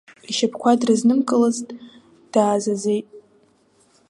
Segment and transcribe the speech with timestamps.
[0.29, 1.67] Ишьапқәа дрызнымкылазт
[2.33, 3.07] даазазеит.